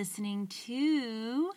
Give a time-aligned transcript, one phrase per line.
[0.00, 1.52] listening to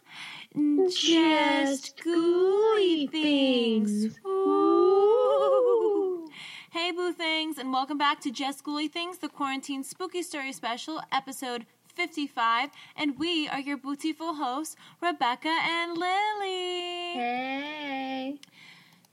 [0.90, 4.20] Just Ghouly Things.
[4.26, 6.28] Ooh.
[6.72, 11.02] Hey, Boo Things, and welcome back to Just Ghouly Things, the Quarantine Spooky Story Special,
[11.10, 12.72] episode 55.
[12.98, 17.14] And we are your beautiful hosts, Rebecca and Lily.
[17.14, 18.40] Hey.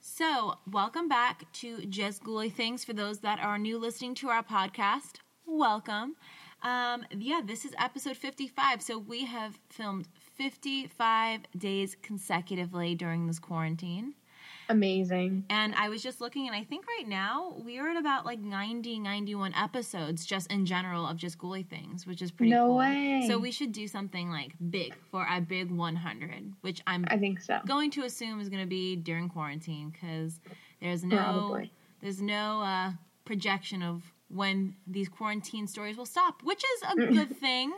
[0.01, 2.85] So, welcome back to Just Ghouly Things.
[2.85, 6.17] For those that are new listening to our podcast, welcome.
[6.63, 8.83] Um, yeah, this is episode 55.
[8.83, 10.07] So, we have filmed
[10.37, 14.15] 55 days consecutively during this quarantine.
[14.69, 15.45] Amazing.
[15.51, 18.39] And I was just looking, and I think right now we are at about like
[18.39, 22.77] 90, 91 episodes just in general of just ghouly things, which is pretty No cool.
[22.77, 23.25] way.
[23.27, 27.41] So we should do something like big for a big 100, which I'm I think
[27.41, 27.59] so.
[27.67, 30.39] going to assume is going to be during quarantine because
[30.81, 31.73] there's no Probably.
[32.01, 32.93] there's no uh,
[33.25, 37.13] projection of when these quarantine stories will stop, which is a mm.
[37.13, 37.73] good thing,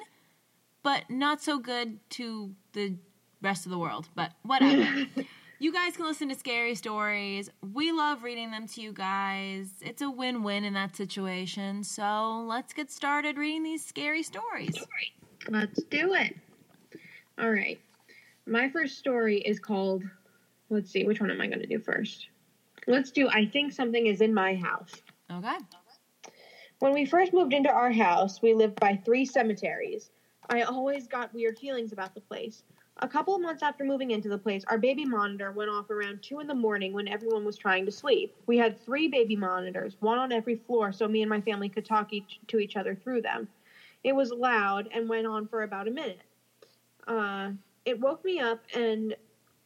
[0.82, 2.96] but not so good to the
[3.40, 4.08] rest of the world.
[4.14, 5.06] But whatever.
[5.62, 7.48] You guys can listen to scary stories.
[7.72, 9.68] We love reading them to you guys.
[9.80, 11.84] It's a win win in that situation.
[11.84, 14.74] So let's get started reading these scary stories.
[15.48, 16.34] Let's do it.
[17.38, 17.78] All right.
[18.44, 20.02] My first story is called,
[20.68, 22.26] let's see, which one am I going to do first?
[22.88, 24.90] Let's do I Think Something is in My House.
[25.30, 25.58] Okay.
[26.82, 30.10] When we first moved into our house, we lived by three cemeteries.
[30.50, 32.64] I always got weird feelings about the place.
[32.96, 36.24] A couple of months after moving into the place, our baby monitor went off around
[36.24, 38.34] 2 in the morning when everyone was trying to sleep.
[38.48, 41.84] We had three baby monitors, one on every floor, so me and my family could
[41.84, 43.46] talk each, to each other through them.
[44.02, 46.22] It was loud and went on for about a minute.
[47.06, 47.52] Uh,
[47.84, 49.14] it woke me up and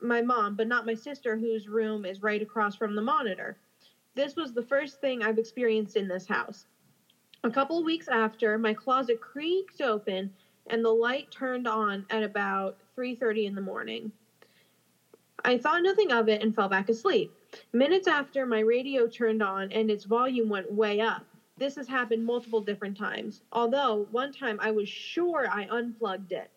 [0.03, 3.57] my mom, but not my sister, whose room is right across from the monitor.
[4.15, 6.67] This was the first thing I've experienced in this house.
[7.47, 10.33] A couple weeks after, my closet creaked open
[10.67, 14.11] and the light turned on at about 3:30 in the morning.
[15.45, 17.31] I thought nothing of it and fell back asleep.
[17.73, 21.25] Minutes after, my radio turned on and its volume went way up.
[21.57, 23.45] This has happened multiple different times.
[23.53, 26.51] Although one time I was sure I unplugged it.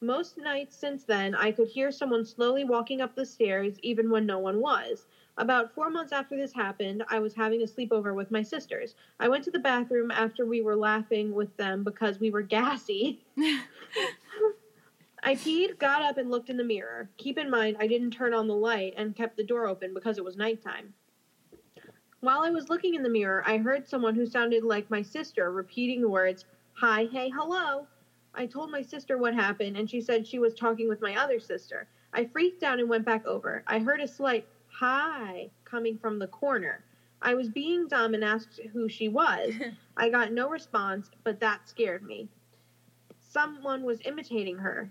[0.00, 4.24] Most nights since then, I could hear someone slowly walking up the stairs even when
[4.24, 5.06] no one was.
[5.40, 8.94] About four months after this happened, I was having a sleepover with my sisters.
[9.18, 13.24] I went to the bathroom after we were laughing with them because we were gassy.
[15.22, 17.08] I peed, got up, and looked in the mirror.
[17.16, 20.18] Keep in mind, I didn't turn on the light and kept the door open because
[20.18, 20.92] it was nighttime.
[22.20, 25.50] While I was looking in the mirror, I heard someone who sounded like my sister
[25.50, 27.86] repeating the words, Hi, hey, hello.
[28.34, 31.40] I told my sister what happened, and she said she was talking with my other
[31.40, 31.88] sister.
[32.12, 33.64] I freaked out and went back over.
[33.66, 34.46] I heard a slight
[34.80, 36.82] hi coming from the corner.
[37.20, 39.52] I was being dumb and asked who she was.
[39.98, 42.30] I got no response, but that scared me.
[43.18, 44.90] Someone was imitating her.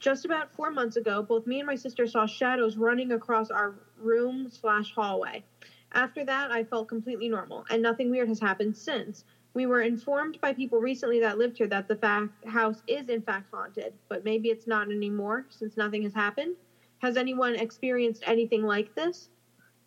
[0.00, 3.76] Just about four months ago, both me and my sister saw shadows running across our
[3.96, 5.44] room slash hallway.
[5.92, 9.24] After that, I felt completely normal, and nothing weird has happened since.
[9.54, 13.22] We were informed by people recently that lived here that the fact house is in
[13.22, 16.56] fact haunted, but maybe it's not anymore since nothing has happened.
[17.02, 19.28] Has anyone experienced anything like this?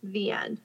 [0.04, 0.60] The end.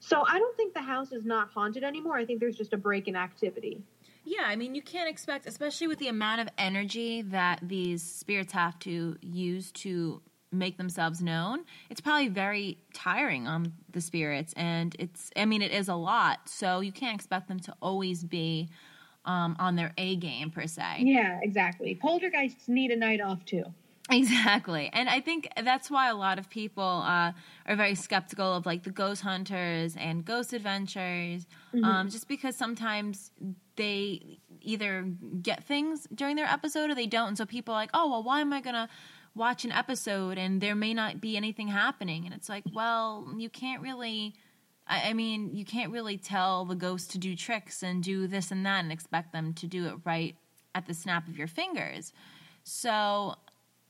[0.00, 2.16] So I don't think the house is not haunted anymore.
[2.16, 3.80] I think there's just a break in activity.
[4.24, 8.52] Yeah, I mean, you can't expect, especially with the amount of energy that these spirits
[8.52, 10.20] have to use to
[10.50, 11.60] make themselves known.
[11.88, 16.48] It's probably very tiring on the spirits, and it's, I mean, it is a lot.
[16.48, 18.68] So you can't expect them to always be
[19.24, 20.98] um, on their A game, per se.
[20.98, 21.94] Yeah, exactly.
[21.94, 23.64] Poltergeists need a night off too.
[24.12, 24.90] Exactly.
[24.92, 27.32] And I think that's why a lot of people uh,
[27.66, 31.46] are very skeptical of like the ghost hunters and ghost adventures,
[31.82, 33.30] um, just because sometimes
[33.76, 35.02] they either
[35.40, 37.28] get things during their episode or they don't.
[37.28, 38.88] And so people are like, oh, well, why am I going to
[39.34, 42.26] watch an episode and there may not be anything happening?
[42.26, 44.34] And it's like, well, you can't really.
[44.86, 48.50] I I mean, you can't really tell the ghost to do tricks and do this
[48.50, 50.36] and that and expect them to do it right
[50.74, 52.12] at the snap of your fingers.
[52.64, 53.36] So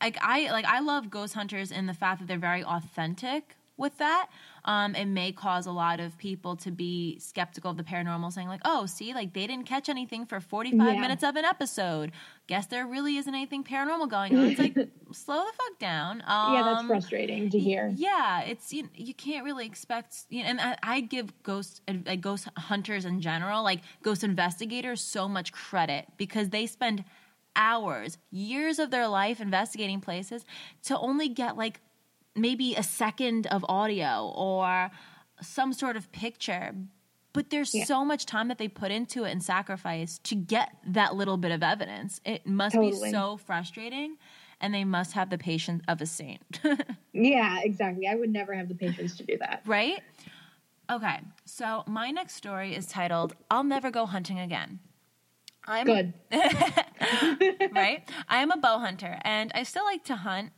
[0.03, 3.97] like I like I love ghost hunters in the fact that they're very authentic with
[3.99, 4.29] that.
[4.65, 8.47] Um, it may cause a lot of people to be skeptical of the paranormal, saying
[8.47, 11.01] like, "Oh, see, like they didn't catch anything for forty-five Yeah.
[11.01, 12.13] minutes of an episode.
[12.47, 14.77] Guess there really isn't anything paranormal going on." It's like,
[15.13, 16.23] slow the fuck down.
[16.27, 17.93] Um, yeah, that's frustrating to hear.
[17.97, 20.27] yeah, it's you, you can't really expect.
[20.29, 25.01] You know, and I, I give ghost like ghost hunters in general, like ghost investigators,
[25.01, 27.03] so much credit because they spend
[27.57, 30.45] hours, years of their life investigating places
[30.85, 31.81] to only get like
[32.35, 34.91] maybe a second of audio or
[35.41, 36.75] some sort of picture
[37.35, 37.85] but there's Yeah.
[37.85, 41.51] so much time that they put into it and sacrifice to get that little bit
[41.51, 42.21] of evidence.
[42.27, 44.19] It must be so frustrating,
[44.61, 46.61] and they must have the patience of a saint,
[47.15, 48.07] Yeah, exactly.
[48.07, 49.63] I would never have the patience to do that.
[49.65, 50.03] right?
[50.91, 54.81] Okay, so my next story is titled "I'll Never Go Hunting Again."
[55.67, 56.15] I'm Good.
[57.73, 58.09] right?
[58.29, 60.51] I am a bow hunter and I still like to hunt,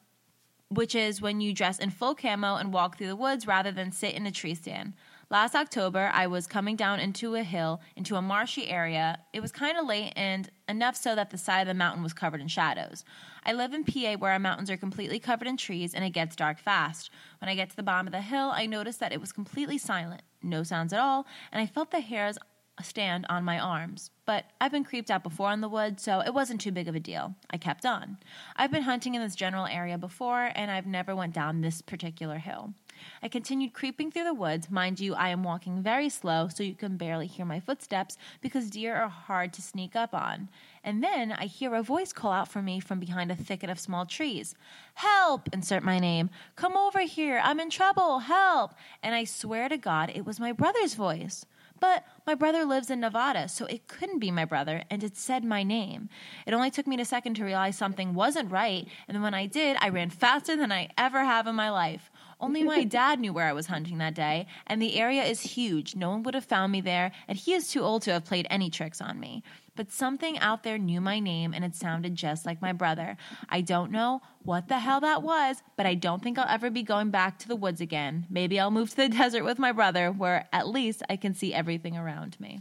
[0.69, 3.93] which is when you dress in full camo and walk through the woods rather than
[3.93, 4.95] sit in a tree stand.
[5.31, 9.19] Last October, I was coming down into a hill, into a marshy area.
[9.33, 12.13] It was kind of late and enough so that the side of the mountain was
[12.13, 13.05] covered in shadows.
[13.45, 16.37] I live in PA where our mountains are completely covered in trees and it gets
[16.37, 17.11] dark fast.
[17.41, 19.79] When I get to the bottom of the hill, I noticed that it was completely
[19.79, 22.39] silent, no sounds at all, and I felt the hairs
[22.83, 24.11] stand on my arms.
[24.27, 26.95] But I've been creeped out before in the woods, so it wasn't too big of
[26.95, 27.35] a deal.
[27.51, 28.17] I kept on.
[28.57, 32.39] I've been hunting in this general area before, and I've never went down this particular
[32.39, 32.75] hill.
[33.23, 34.71] I continued creeping through the woods.
[34.71, 38.71] Mind you, I am walking very slow, so you can barely hear my footsteps because
[38.71, 40.49] deer are hard to sneak up on.
[40.83, 43.81] And then I hear a voice call out for me from behind a thicket of
[43.81, 44.55] small trees.
[44.95, 45.49] Help!
[45.53, 46.31] Insert my name.
[46.57, 47.41] Come over here.
[47.43, 48.21] I'm in trouble.
[48.21, 48.75] Help!
[49.03, 51.45] And I swear to God, it was my brother's voice.
[51.85, 55.45] But my brother lives in Nevada, so it couldn't be my brother, and it said
[55.45, 56.09] my name.
[56.47, 59.77] It only took me a second to realize something wasn't right, and when I did,
[59.83, 62.11] I ran faster than I ever have in my life.
[62.41, 65.95] Only my dad knew where I was hunting that day, and the area is huge.
[65.95, 68.47] No one would have found me there, and he is too old to have played
[68.49, 69.43] any tricks on me.
[69.77, 73.17] But something out there knew my name, and it sounded just like my brother.
[73.49, 76.85] I don't know what the hell that was, but I don't think I'll ever be
[76.85, 78.27] going back to the woods again.
[78.31, 81.53] Maybe I'll move to the desert with my brother, where at least I can see
[81.53, 82.61] everything around me.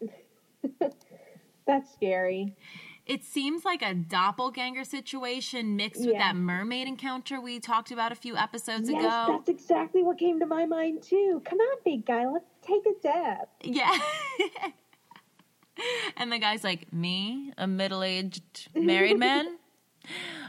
[1.66, 2.56] That's scary.
[3.06, 8.16] It seems like a doppelganger situation mixed with that mermaid encounter we talked about a
[8.16, 9.26] few episodes yes, ago.
[9.28, 11.40] that's exactly what came to my mind too.
[11.44, 13.46] Come on, big guy, let's take a dab.
[13.62, 13.96] Yeah.
[16.16, 19.58] and the guy's like, Me, a middle aged married man?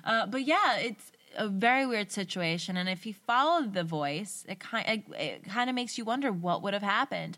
[0.03, 2.77] Uh, but yeah, it's a very weird situation.
[2.77, 6.31] And if you followed the voice, it kind it, it kind of makes you wonder
[6.31, 7.37] what would have happened.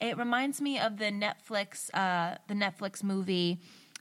[0.00, 3.60] It reminds me of the Netflix uh, the Netflix movie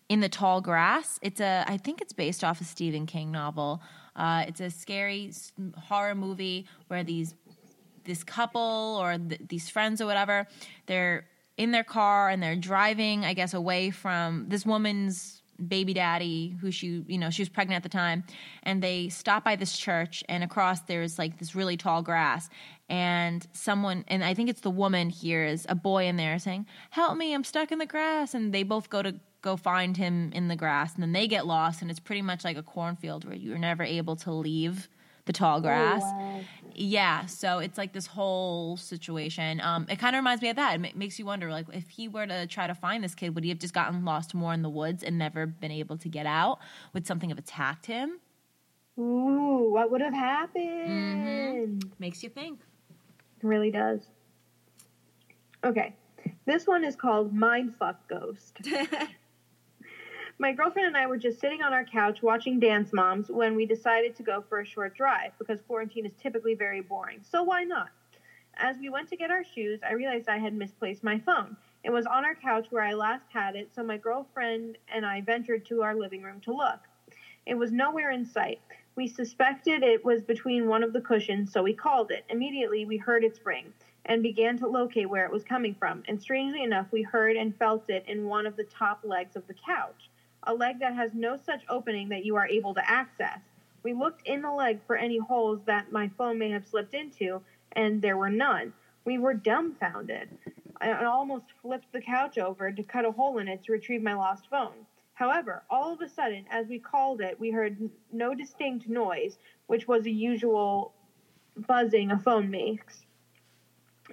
[0.09, 1.19] In the Tall Grass.
[1.21, 3.81] It's a I think it's based off a Stephen King novel.
[4.15, 5.33] Uh, it's a scary
[5.75, 7.35] horror movie where these
[8.05, 10.47] this couple or th- these friends or whatever
[10.85, 11.25] they're
[11.57, 16.71] in their car and they're driving i guess away from this woman's baby daddy who
[16.71, 18.23] she you know she was pregnant at the time.
[18.63, 22.49] And they stop by this church and across there's like this really tall grass.
[22.89, 27.17] And someone and i think it's the woman hears a boy in there saying help
[27.17, 28.33] me i'm stuck in the grass.
[28.33, 30.93] And they both go to go find him in the grass.
[30.95, 33.83] And then they get lost and it's pretty much like a cornfield where you're never
[33.83, 34.89] able to leave
[35.25, 36.41] the tall grass Oh, wow.
[36.75, 39.59] yeah, so it's like this whole situation.
[39.61, 40.75] Um, it kind of reminds me of that.
[40.75, 43.33] It ma- makes you wonder, like, if he were to try to find this kid,
[43.35, 46.09] would he have just gotten lost more in the woods and never been able to
[46.09, 46.59] get out?
[46.93, 48.19] Would something have attacked him?
[48.99, 51.91] Ooh, what would have happened?
[51.99, 52.59] Makes you think.
[53.41, 54.01] It really does.
[55.63, 55.95] Okay.
[56.45, 58.57] This one is called Mindfuck Ghost.
[60.37, 63.65] My girlfriend and I were just sitting on our couch watching Dance Moms when we
[63.65, 67.19] decided to go for a short drive because quarantine is typically very boring.
[67.21, 67.87] So why not?
[68.57, 71.55] As we went to get our shoes, I realized I had misplaced my phone.
[71.85, 75.21] It was on our couch where I last had it, so my girlfriend and I
[75.21, 76.79] ventured to our living room to look.
[77.45, 78.59] It was nowhere in sight.
[78.97, 82.25] We suspected it was between one of the cushions, so we called it.
[82.29, 83.71] Immediately, we heard its ring
[84.03, 86.03] and began to locate where it was coming from.
[86.09, 89.47] And strangely enough, we heard and felt it in one of the top legs of
[89.47, 90.09] the couch,
[90.45, 93.39] a leg that has no such opening that you are able to access.
[93.83, 97.41] We looked in the leg for any holes that my phone may have slipped into,
[97.73, 98.73] and there were none.
[99.05, 100.29] We were dumbfounded.
[100.81, 104.13] I almost flipped the couch over to cut a hole in it to retrieve my
[104.13, 104.85] lost phone.
[105.13, 109.37] However, all of a sudden, as we called it, we heard no distinct noise,
[109.67, 110.93] which was the usual
[111.55, 113.05] buzzing a phone makes.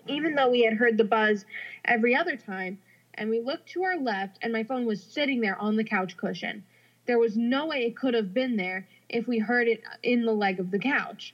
[0.07, 1.45] Even though we had heard the buzz
[1.85, 2.79] every other time,
[3.23, 6.17] and we looked to our left, and my phone was sitting there on the couch
[6.17, 6.65] cushion.
[7.07, 10.33] There was no way it could have been there if we heard it in the
[10.33, 11.33] leg of the couch.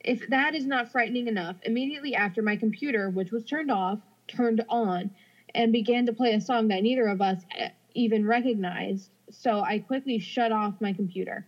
[0.00, 4.66] If that is not frightening enough, immediately after my computer, which was turned off, turned
[4.68, 5.12] on
[5.54, 9.78] and began to play a song that neither of us eh, even recognized, so I
[9.78, 11.46] quickly shut off my computer.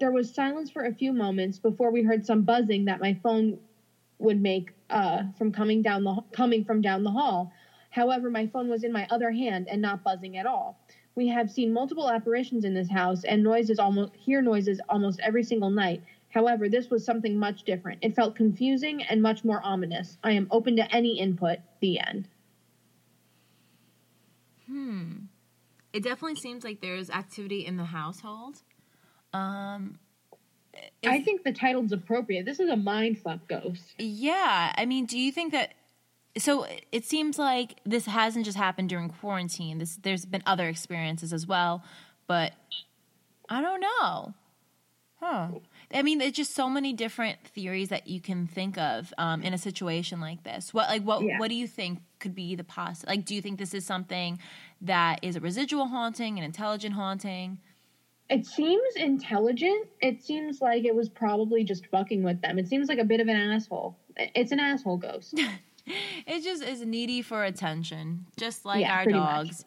[0.00, 3.60] There was silence for a few moments before we heard some buzzing that my phone
[4.18, 7.52] would make uh, from coming down the coming from down the hall.
[7.94, 10.80] However, my phone was in my other hand and not buzzing at all.
[11.14, 15.44] We have seen multiple apparitions in this house and noises almost hear noises almost every
[15.44, 16.02] single night.
[16.30, 18.00] However, this was something much different.
[18.02, 20.18] It felt confusing and much more ominous.
[20.24, 21.60] I am open to any input.
[21.80, 22.26] The end.
[24.66, 25.12] Hmm.
[25.92, 28.56] It definitely seems like there's activity in the household.
[29.32, 30.00] Um,
[31.06, 32.44] I think the title's appropriate.
[32.44, 33.94] This is a mindfuck ghost.
[34.00, 35.74] Yeah, I mean, do you think that?
[36.36, 39.78] So it seems like this hasn't just happened during quarantine.
[39.78, 41.84] This there's been other experiences as well,
[42.26, 42.52] but
[43.48, 44.34] I don't know.
[45.20, 45.48] Huh.
[45.92, 49.54] I mean, there's just so many different theories that you can think of um, in
[49.54, 50.74] a situation like this.
[50.74, 51.38] What like what Yeah.
[51.38, 53.06] what do you think could be the poss?
[53.06, 54.38] Like, do you think this is something
[54.82, 57.58] that is a residual haunting, an intelligent haunting?
[58.28, 59.86] It seems intelligent.
[60.00, 62.58] It seems like it was probably just fucking with them.
[62.58, 63.96] It seems like a bit of an asshole.
[64.16, 65.38] It's an asshole ghost.
[66.26, 69.46] It just is needy for attention, just like Yeah, our pretty much.
[69.48, 69.64] dogs.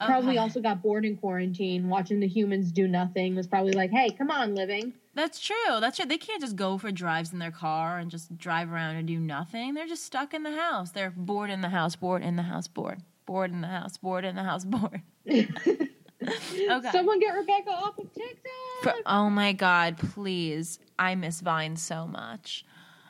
[0.00, 0.38] Oh, probably Okay.
[0.42, 3.36] also got bored in quarantine, watching the humans do nothing.
[3.36, 5.78] Was probably like, "Hey, come on, living." That's true.
[5.80, 6.06] That's true.
[6.06, 9.20] They can't just go for drives in their car and just drive around and do
[9.20, 9.74] nothing.
[9.74, 10.90] They're just stuck in the house.
[10.90, 14.24] They're bored in the house, bored in the house, bored, bored in the house, bored
[14.24, 15.02] in the house, bored.
[15.30, 16.90] okay.
[16.90, 18.82] Someone get Rebecca off of TikTok.
[18.82, 20.80] For, oh my God, please.
[20.98, 22.64] I miss Vine so much.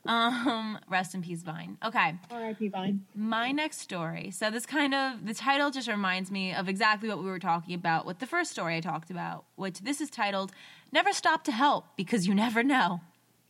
[0.06, 1.78] Um, rest in peace, Vine.
[1.84, 2.14] Okay.
[2.30, 2.68] R.I.P.
[2.68, 3.04] Vine.
[3.14, 4.30] My next story.
[4.30, 7.74] So this kind of the title just reminds me of exactly what we were talking
[7.74, 10.52] about with the first story I talked about, which this is titled
[10.92, 13.00] "Never Stop to Help Because You Never Know."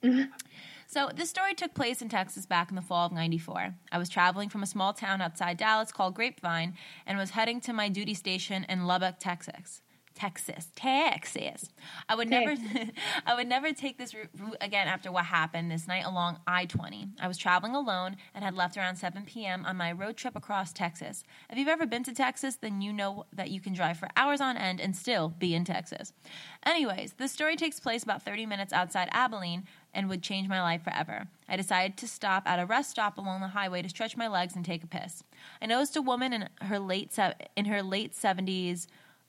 [0.87, 3.75] So this story took place in Texas back in the fall of 94.
[3.91, 7.73] I was traveling from a small town outside Dallas called Grapevine and was heading to
[7.73, 9.81] my duty station in Lubbock, Texas.
[10.15, 11.71] Texas, Texas.
[12.09, 12.55] I would never,
[13.27, 17.11] I would never take this route again after what happened this night along I-20.
[17.21, 19.67] I was traveling alone and had left around 7 p.m.
[19.67, 21.25] on my road trip across Texas.
[21.51, 24.41] If you've ever been to Texas, then you know that you can drive for hours
[24.41, 26.13] on end and still be in Texas.
[26.65, 30.83] Anyways, this story takes place about 30 minutes outside Abilene and would change my life
[30.83, 31.29] forever.
[31.49, 34.57] I decided to stop at a rest stop along the highway to stretch my legs
[34.57, 35.23] and take a piss.
[35.61, 38.87] I noticed a woman in her late se- in her late 70s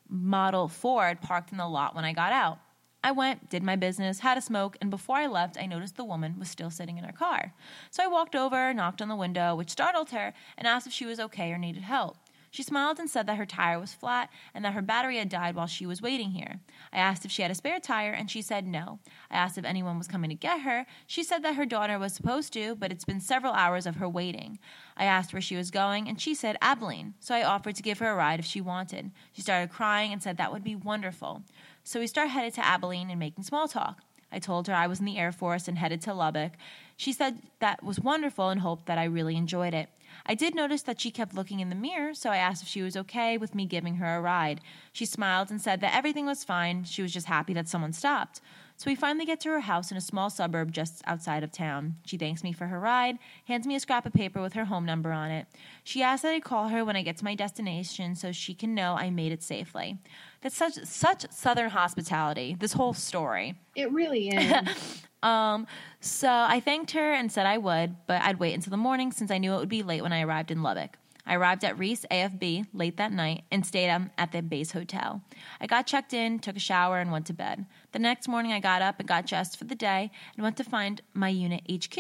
[0.10, 2.60] model Ford parked in the lot when I got out.
[3.04, 6.04] I went, did my business, had a smoke, and before I left, I noticed the
[6.04, 7.54] woman was still sitting in her car.
[7.92, 11.06] So I walked over, knocked on the window, which startled her, and asked if she
[11.06, 12.18] was okay or needed help.
[12.56, 15.56] She smiled and said that her tire was flat and that her battery had died
[15.56, 16.62] while she was waiting here.
[16.94, 19.00] I asked if she had a spare tire, and she said no.
[19.30, 20.86] I asked if anyone was coming to get her.
[21.06, 24.08] She said that her daughter was supposed to, but it's been several hours of her
[24.08, 24.58] waiting.
[24.96, 28.00] I asked where she was going, and she said Abilene, so I offered to give
[28.00, 29.12] her a ride if she wanted.
[29.34, 31.44] She started crying and said that would be wonderful.
[31.84, 34.00] So we start headed to Abilene and making small talk.
[34.32, 36.54] I told her I was in the Air Force and headed to Lubbock.
[36.98, 39.90] She said that was wonderful and hoped that I really enjoyed it.
[40.26, 42.82] I did notice that she kept looking in the mirror, so I asked if she
[42.82, 44.62] was okay with me giving her a ride.
[44.94, 46.84] She smiled and said that everything was fine.
[46.84, 48.42] She was just happy that someone stopped.
[48.78, 51.96] So we finally get to her house in a small suburb just outside of town.
[52.06, 54.86] She thanks me for her ride, hands me a scrap of paper with her home
[54.86, 55.48] number on it.
[55.86, 58.76] She asks that I call her when I get to my destination so she can
[58.76, 59.98] know I made it safely.
[60.42, 62.58] That's such such southern hospitality.
[62.60, 63.56] This whole story.
[63.76, 65.04] It really is.
[65.26, 65.66] Um,
[66.02, 69.32] so I thanked her and said I would, but I'd wait until the morning since
[69.32, 71.00] I knew it would be late when I arrived in Lubbock.
[71.26, 75.24] I arrived at Reese AFB late that night and stayed um, at the base hotel.
[75.60, 77.66] I got checked in, took a shower, and went to bed.
[77.92, 80.64] The next morning, I got up and got dressed for the day and went to
[80.64, 81.98] find my unit HQ.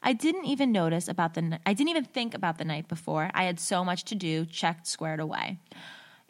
[0.00, 1.58] I didn't even notice about the.
[1.66, 3.32] I didn't even think about the night before.
[3.34, 5.58] I had so much to do, checked, squared away.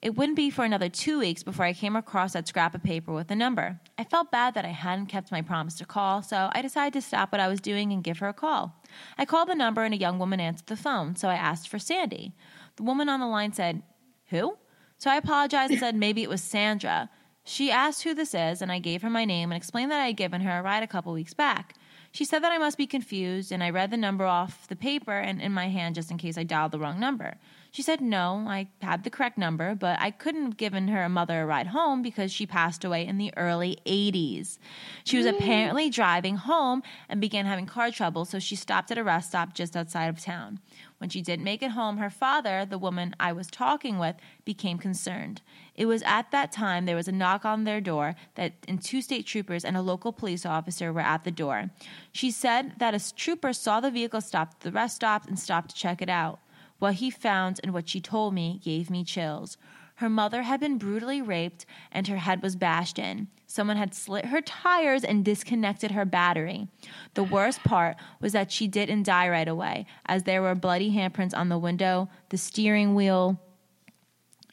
[0.00, 3.12] It wouldn't be for another two weeks before I came across that scrap of paper
[3.12, 3.80] with a number.
[3.98, 7.02] I felt bad that I hadn't kept my promise to call, so I decided to
[7.02, 8.80] stop what I was doing and give her a call.
[9.16, 11.80] I called the number and a young woman answered the phone, so I asked for
[11.80, 12.32] Sandy.
[12.76, 13.82] The woman on the line said,
[14.28, 14.56] Who?
[14.98, 17.10] So I apologized and said maybe it was Sandra.
[17.42, 20.08] She asked who this is, and I gave her my name and explained that I
[20.08, 21.74] had given her a ride a couple weeks back.
[22.12, 25.12] She said that I must be confused, and I read the number off the paper
[25.12, 27.36] and in my hand just in case I dialed the wrong number.
[27.78, 31.08] She said no, I had the correct number, but I couldn't have given her a
[31.08, 34.58] mother a ride home because she passed away in the early 80s.
[35.04, 35.36] She was mm.
[35.36, 39.54] apparently driving home and began having car trouble, so she stopped at a rest stop
[39.54, 40.58] just outside of town.
[40.98, 44.78] When she didn't make it home, her father, the woman I was talking with, became
[44.78, 45.40] concerned.
[45.76, 49.00] It was at that time there was a knock on their door that and two
[49.00, 51.70] state troopers and a local police officer were at the door.
[52.10, 55.70] She said that a trooper saw the vehicle stop at the rest stop and stopped
[55.70, 56.40] to check it out.
[56.78, 59.56] What he found and what she told me gave me chills.
[59.96, 63.26] Her mother had been brutally raped and her head was bashed in.
[63.48, 66.68] Someone had slit her tires and disconnected her battery.
[67.14, 71.36] The worst part was that she didn't die right away, as there were bloody handprints
[71.36, 73.40] on the window, the steering wheel.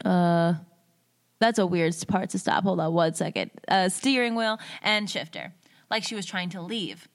[0.03, 0.55] Uh,
[1.39, 2.63] that's a weird part to stop.
[2.63, 3.51] Hold on one second.
[3.67, 5.53] Uh, steering wheel and shifter,
[5.91, 7.07] like she was trying to leave.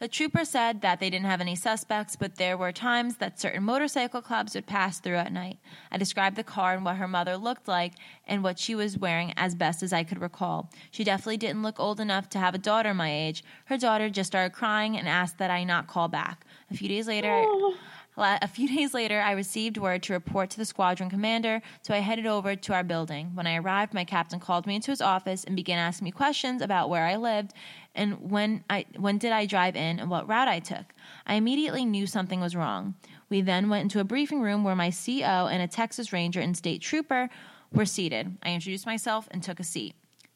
[0.00, 3.64] The trooper said that they didn't have any suspects, but there were times that certain
[3.64, 5.58] motorcycle clubs would pass through at night.
[5.90, 9.32] I described the car and what her mother looked like and what she was wearing
[9.36, 10.70] as best as I could recall.
[10.92, 13.42] She definitely didn't look old enough to have a daughter my age.
[13.64, 16.44] Her daughter just started crying and asked that I not call back.
[16.70, 17.74] A few days later, Oh.
[18.18, 21.98] A few days later, I received word to report to the squadron commander, so I
[21.98, 23.30] headed over to our building.
[23.34, 26.62] When I arrived, my captain called me into his office and began asking me questions
[26.62, 27.52] about where I lived
[27.94, 30.94] and when I when did I drive in and what route I took.
[31.26, 32.94] I immediately knew something was wrong.
[33.28, 36.56] We then went into a briefing room where my CO and a Texas Ranger and
[36.56, 37.28] state trooper
[37.72, 38.36] were seated.
[38.42, 39.94] I introduced myself and took a seat.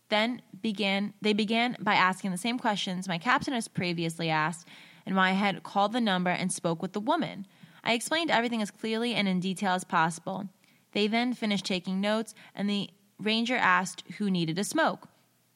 [0.08, 4.68] Then began they began by asking the same questions my captain has previously asked
[5.06, 7.46] and why I had called the number and spoke with the woman.
[7.84, 10.48] I explained everything as clearly and in detail as possible.
[10.92, 15.08] They then finished taking notes, and the ranger asked who needed a smoke.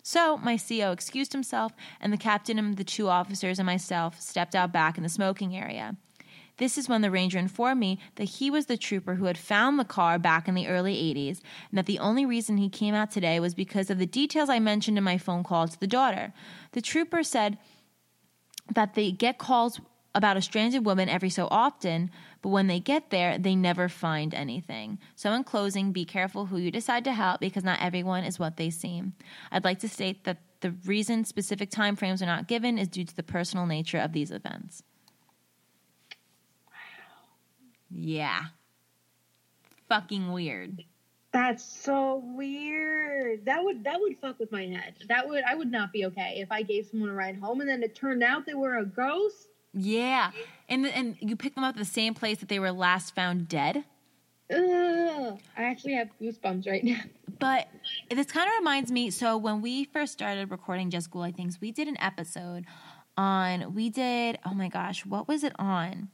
[0.02, 4.54] So my CO excused himself, and the captain and the two officers and myself stepped
[4.54, 5.96] out back in the smoking area.
[6.58, 9.78] This is when the ranger informed me that he was the trooper who had found
[9.78, 11.40] the car back in the early 80s,
[11.70, 14.58] and that the only reason he came out today was because of the details I
[14.58, 16.32] mentioned in my phone call to the daughter.
[16.72, 17.58] The trooper said
[18.72, 19.80] that they get calls
[20.16, 24.34] about a stranded woman every so often, but when they get there, they never find
[24.34, 24.98] anything.
[25.14, 28.56] So, in closing, be careful who you decide to help because not everyone is what
[28.56, 29.12] they seem.
[29.52, 33.04] I'd like to state that the reason specific time frames are not given is due
[33.04, 34.82] to the personal nature of these events.
[36.66, 37.26] Wow.
[37.90, 38.40] Yeah.
[39.90, 40.82] Fucking weird.
[41.32, 43.44] That's so weird.
[43.44, 44.94] That would that would fuck with my head.
[45.08, 47.68] That would I would not be okay if I gave someone a ride home and
[47.68, 49.48] then it turned out they were a ghost.
[49.76, 50.30] Yeah.
[50.68, 53.46] And and you pick them up at the same place that they were last found
[53.48, 53.84] dead.
[54.52, 55.38] Ugh.
[55.56, 57.00] I actually have goosebumps right now.
[57.38, 57.68] But
[58.10, 59.10] this kind of reminds me.
[59.10, 62.64] So when we first started recording Just Ghoul, I think we did an episode
[63.16, 63.74] on.
[63.74, 64.38] We did.
[64.46, 66.08] Oh my gosh, what was it on?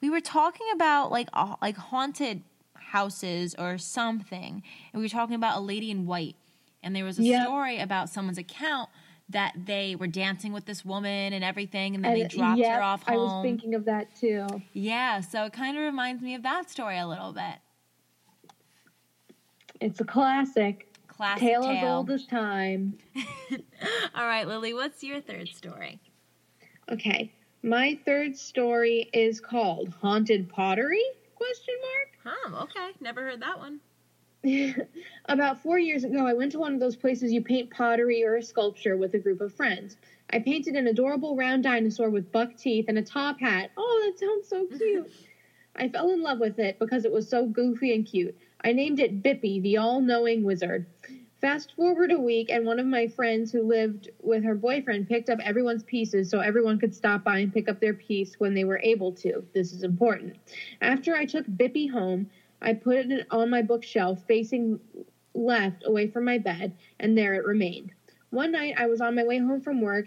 [0.00, 2.42] We were talking about like uh, like haunted
[2.74, 6.36] houses or something, and we were talking about a lady in white,
[6.82, 7.42] and there was a Yep.
[7.46, 8.88] story about someone's account
[9.30, 12.82] that they were dancing with this woman and everything, and then they dropped yep, her
[12.82, 13.14] off home.
[13.14, 14.46] I was thinking of that too.
[14.72, 17.56] yeah, so it kind of reminds me of that story a little bit.
[19.80, 20.86] It's a classic.
[21.08, 21.70] Classic Tale tale.
[21.70, 22.96] as old as time.
[24.14, 26.00] All right, Lily, what's your third story?
[26.90, 27.32] Okay.
[27.62, 31.04] My third story is called Haunted Pottery?
[31.34, 32.36] Question mark.
[32.36, 32.90] Huh, okay.
[33.00, 33.80] Never heard that one.
[35.26, 38.36] About four years ago, I went to one of those places you paint pottery or
[38.36, 39.96] a sculpture with a group of friends.
[40.30, 43.70] I painted an adorable round dinosaur with buck teeth and a top hat.
[43.76, 45.10] Oh, that sounds so cute.
[45.76, 48.36] I fell in love with it because it was so goofy and cute.
[48.62, 50.86] I named it Bippy, the all knowing wizard.
[51.40, 55.30] Fast forward a week, and one of my friends who lived with her boyfriend picked
[55.30, 58.64] up everyone's pieces so everyone could stop by and pick up their piece when they
[58.64, 59.42] were able to.
[59.54, 60.36] This is important.
[60.82, 62.28] After I took Bippy home,
[62.62, 64.80] I put it on my bookshelf facing
[65.34, 67.92] left away from my bed, and there it remained.
[68.30, 70.06] One night I was on my way home from work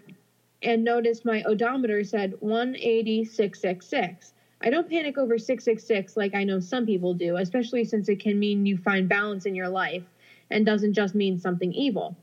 [0.62, 4.34] and noticed my odometer said 180666.
[4.62, 8.40] I don't panic over 666 like I know some people do, especially since it can
[8.40, 10.04] mean you find balance in your life
[10.50, 12.16] and doesn't just mean something evil.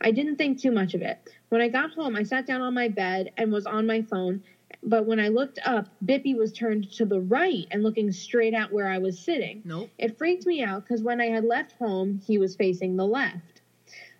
[0.00, 1.18] I didn't think too much of it.
[1.48, 4.42] When I got home, I sat down on my bed and was on my phone,
[4.82, 8.72] but when I looked up, Bippy was turned to the right and looking straight at
[8.72, 9.62] where I was sitting.
[9.64, 9.90] Nope.
[9.98, 13.62] It freaked me out because when I had left home, he was facing the left.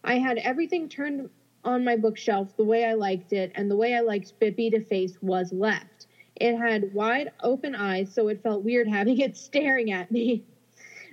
[0.02, 1.30] I had everything turned
[1.64, 4.80] on my bookshelf the way I liked it, and the way I liked Bippy to
[4.80, 6.06] face was left.
[6.36, 10.44] It had wide open eyes, so it felt weird having it staring at me.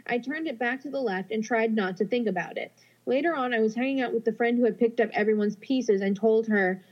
[0.05, 2.71] I turned it back to the left and tried not to think about it.
[3.05, 6.01] Later on, I was hanging out with the friend who had picked up everyone's pieces
[6.01, 6.83] and told her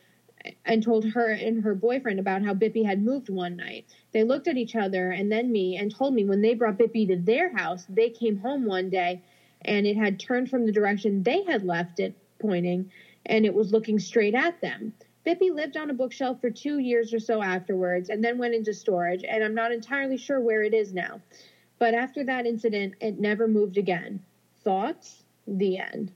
[0.65, 3.86] and told her and her boyfriend about how Bippy had moved one night.
[4.12, 7.08] They looked at each other and then me and told me when they brought Bippy
[7.08, 9.21] to their house, they came home one day
[9.63, 12.91] and it had turned from the direction they had left it pointing
[13.25, 14.93] and it was looking straight at them.
[15.25, 18.73] Bippy lived on a bookshelf for two years or so afterwards and then went into
[18.73, 21.21] storage, and I'm not entirely sure where it is now.
[21.77, 24.23] But after that incident, it never moved again.
[24.63, 25.23] Thoughts?
[25.47, 26.12] The end.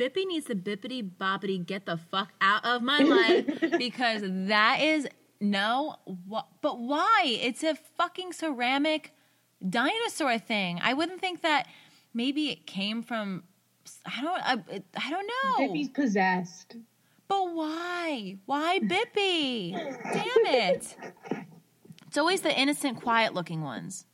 [0.00, 5.06] Bippy needs to bippity boppity get the fuck out of my life because that is
[5.42, 5.96] no.
[6.32, 7.24] Wh- but why?
[7.26, 9.12] It's a fucking ceramic
[9.68, 10.80] dinosaur thing.
[10.82, 11.66] I wouldn't think that.
[12.14, 13.44] Maybe it came from.
[14.06, 14.40] I don't.
[14.42, 15.68] I, I don't know.
[15.68, 16.76] Bippy's possessed.
[17.28, 18.38] But why?
[18.46, 19.72] Why Bippy?
[19.72, 20.96] Damn it!
[22.08, 24.06] It's always the innocent, quiet-looking ones.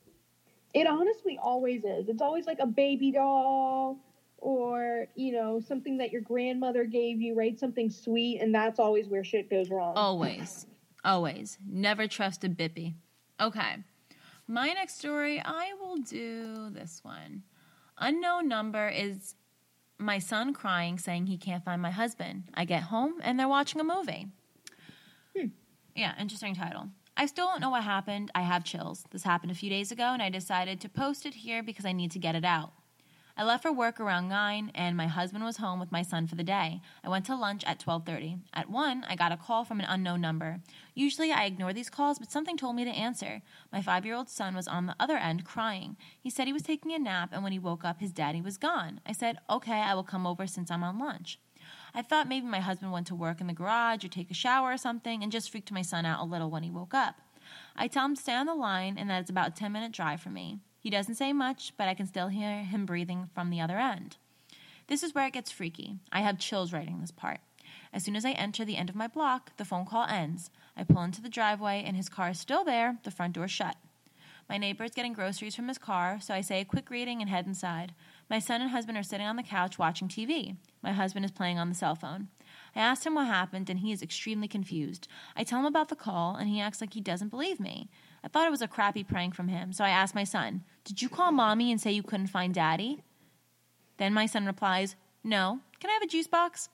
[0.75, 2.09] It honestly always is.
[2.09, 3.99] It's always like a baby doll
[4.38, 7.59] or you know something that your grandmother gave you, right?
[7.59, 9.94] Something sweet, and that's always where shit goes wrong.
[9.96, 10.66] Always,
[11.05, 12.94] always, never trust a bippy.
[13.40, 13.77] Okay,
[14.49, 17.42] my next story, I will do this one.
[17.99, 19.35] Unknown number is
[19.99, 22.44] my son crying, saying he can't find my husband.
[22.55, 24.29] I get home and they're watching a movie.
[25.37, 25.46] Hmm.
[25.94, 26.88] Yeah, interesting title.
[27.16, 28.31] I still don't know what happened.
[28.35, 29.05] I have chills.
[29.11, 31.92] This happened a few days ago, and I decided to post it here because I
[31.92, 32.72] need to get it out.
[33.38, 36.37] I left for work around 9 and my husband was home with my son for
[36.37, 36.81] the day.
[37.05, 38.38] I went to lunch at 12:30.
[38.55, 40.61] At 1, I got a call from an unknown number.
[40.94, 43.42] Usually I ignore these calls, but something told me to answer.
[43.70, 45.99] My 5-year-old son was on the other end crying.
[46.18, 48.57] He said he was taking a nap and when he woke up his daddy was
[48.57, 49.03] gone.
[49.05, 51.38] I said, "Okay, I will come over since I'm on lunch."
[51.92, 54.72] I thought maybe my husband went to work in the garage or take a shower
[54.72, 57.16] or something and just freaked my son out a little when he woke up.
[57.77, 59.92] I tell him to stay on the line and that it's about a 10 minute
[59.92, 60.61] drive for me.
[60.87, 64.18] He doesn't say much, but I can still hear him breathing from the other end.
[64.87, 65.99] This is where it gets freaky.
[66.12, 67.40] I have chills writing this part.
[67.92, 70.49] As soon as I enter the end of my block, the phone call ends.
[70.77, 73.75] I pull into the driveway and his car is still there, the front door shut.
[74.49, 77.29] My neighbor is getting groceries from his car, so I say a quick greeting and
[77.29, 77.92] head inside.
[78.31, 80.55] My son and husband are sitting on the couch watching TV.
[80.83, 82.29] My husband is playing on the cell phone.
[82.77, 85.09] I asked him what happened, and he is extremely confused.
[85.35, 87.88] I tell him about the call, and he acts like he doesn't believe me.
[88.27, 91.01] I thought it was a crappy prank from him, so I asked my son, Did
[91.01, 93.05] you call mommy and say you couldn't find daddy?
[93.99, 95.61] Then my son replies, No.
[95.79, 96.69] Can I have a juice box?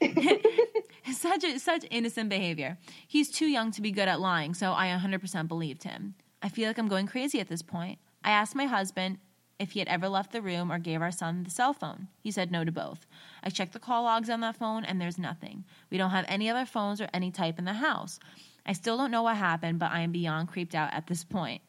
[1.12, 2.78] such a, such innocent behavior.
[3.06, 6.14] He's too young to be good at lying, so I 100% believed him.
[6.42, 7.98] I feel like I'm going crazy at this point.
[8.24, 9.18] I asked my husband
[9.58, 12.08] if he had ever left the room or gave our son the cell phone.
[12.22, 13.06] He said no to both.
[13.42, 15.64] I checked the call logs on that phone and there's nothing.
[15.90, 18.18] We don't have any other phones or any type in the house.
[18.66, 21.62] I still don't know what happened, but I am beyond creeped out at this point.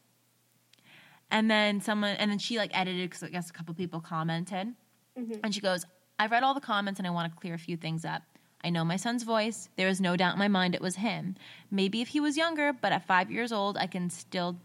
[1.32, 4.74] And then someone, and then she like edited because I guess a couple people commented,
[5.18, 5.40] Mhm.
[5.44, 5.86] and she goes,
[6.20, 8.22] "I've read all the comments and I want to clear a few things up.
[8.64, 9.70] I know my son's voice.
[9.76, 11.36] There is no doubt in my mind it was him.
[11.70, 14.58] Maybe if he was younger, but at five years old, I can still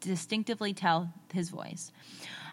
[0.00, 1.92] distinctively tell his voice.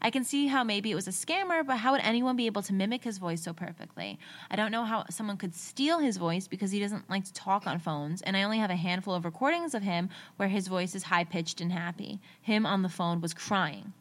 [0.01, 2.61] I can see how maybe it was a scammer, but how would anyone be able
[2.63, 4.19] to mimic his voice so perfectly?
[4.49, 7.67] I don't know how someone could steal his voice because he doesn't like to talk
[7.67, 10.95] on phones, and I only have a handful of recordings of him where his voice
[10.95, 12.19] is high pitched and happy.
[12.41, 13.93] Him on the phone was crying.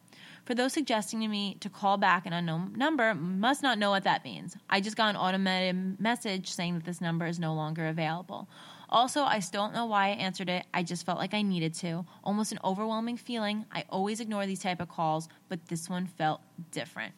[0.45, 4.03] For those suggesting to me to call back an unknown number, must not know what
[4.03, 4.55] that means.
[4.69, 8.47] I just got an automated message saying that this number is no longer available.
[8.95, 10.65] Also, I still don't know why I answered it.
[10.73, 12.05] I just felt like I needed to.
[12.23, 13.65] Almost an overwhelming feeling.
[13.69, 16.39] I always ignore these type of calls, but this one felt
[16.71, 17.13] different.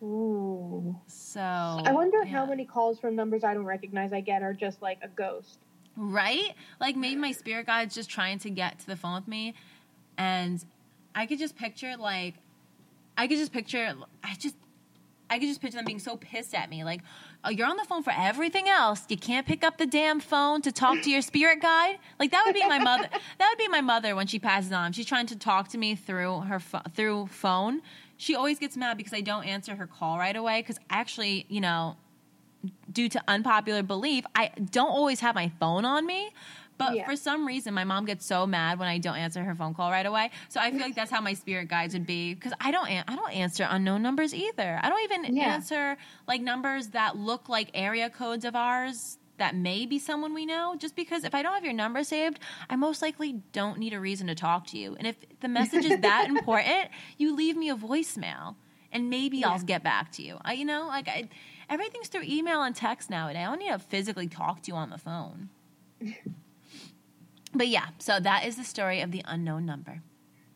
[0.00, 0.96] Ooh.
[1.08, 4.54] So I wonder how Oh, many calls from numbers I don't recognize I get are
[4.54, 5.58] just like a ghost.
[5.96, 6.54] Right?
[6.80, 9.54] Like maybe my spirit guide's just trying to get to the phone with me
[10.16, 10.64] and
[11.16, 12.34] I could just picture like
[13.16, 14.54] I could just picture I just
[15.30, 16.84] I could just picture them being so pissed at me.
[16.84, 17.02] Like,
[17.44, 19.02] oh, you're on the phone for everything else.
[19.08, 21.98] You can't pick up the damn phone to talk to your spirit guide.
[22.18, 23.08] Like that would be my mother.
[23.38, 24.92] that would be my mother when she passes on.
[24.92, 27.82] She's trying to talk to me through her pho- through phone.
[28.16, 30.62] She always gets mad because I don't answer her call right away.
[30.62, 31.96] Because actually, you know,
[32.90, 36.30] due to unpopular belief, I don't always have my phone on me.
[36.78, 37.04] But Yeah.
[37.06, 39.90] for some reason, my mom gets so mad when I don't answer her phone call
[39.90, 40.30] right away.
[40.48, 43.04] So I feel like that's how my spirit guides would be because I don't an-
[43.08, 44.78] I don't answer unknown numbers either.
[44.82, 45.54] I don't even Yeah.
[45.54, 50.46] answer like numbers that look like area codes of ours that may be someone we
[50.46, 50.74] know.
[50.76, 52.38] Just because if I don't have your number saved,
[52.70, 54.96] I most likely don't need a reason to talk to you.
[54.98, 58.56] And if the message is that important, you leave me a voicemail
[58.92, 60.38] and maybe I'll get back to you.
[60.44, 61.28] I, you know, like I,
[61.68, 63.40] everything's through email and text nowadays.
[63.46, 65.50] I don't need to physically talk to you on the phone.
[67.58, 70.00] but yeah, so that is the story of the unknown number.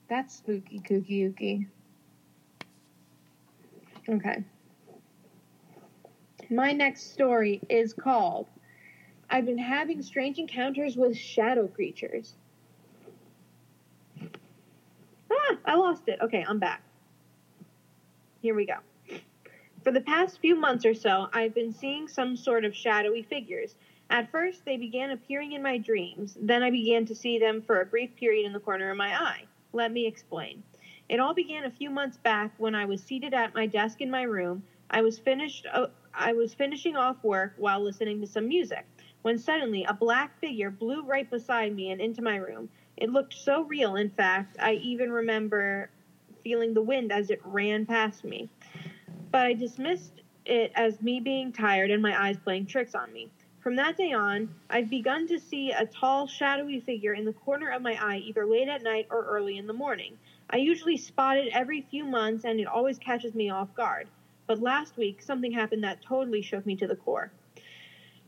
[0.09, 1.67] That's spooky, kooky, ooky.
[4.09, 4.45] Okay.
[6.49, 8.47] My next story is called
[9.29, 12.35] I've been having strange encounters with shadow creatures.
[15.33, 16.19] Ah, I lost it.
[16.21, 16.83] Okay, I'm back.
[18.43, 18.75] Here we go.
[19.83, 23.75] For the past few months or so, I've been seeing some sort of shadowy figures.
[24.13, 26.37] At first, they began appearing in my dreams.
[26.39, 29.19] Then I began to see them for a brief period in the corner of my
[29.19, 29.45] eye.
[29.73, 30.63] Let me explain.
[31.09, 34.11] It all began a few months back when I was seated at my desk in
[34.11, 34.65] my room.
[34.91, 35.67] I was finished.
[35.73, 38.85] Uh, I was finishing off work while listening to some music.
[39.23, 42.69] When suddenly a black figure blew right beside me and into my room.
[42.99, 43.97] It looked so real.
[43.97, 45.89] In fact, I even remember
[46.45, 48.51] feeling the wind as it ran past me.
[49.31, 53.31] But I dismissed it as me being tired and my eyes playing tricks on me.
[53.63, 57.71] From that day on, I've begun to see a tall, shadowy figure in the corner
[57.71, 60.19] of my eye either late at night or early in the morning.
[60.51, 64.09] I usually spot it every few months and it always catches me off guard.
[64.49, 67.31] But last week, something happened that totally shook me to the core.